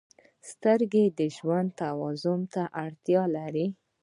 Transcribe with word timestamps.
•سترګې 0.49 1.05
د 1.17 1.19
ژوند 1.35 1.69
توازن 1.81 2.39
ته 2.53 2.63
اړتیا 2.85 3.23
لري. 3.35 3.67